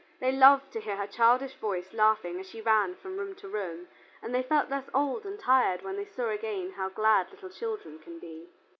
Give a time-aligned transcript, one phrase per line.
[0.19, 3.87] They loved to hear her childish voice laughing as she ran from room to room,
[4.23, 7.99] and they felt less old and tired when they saw again how glad little children
[7.99, 8.49] can be.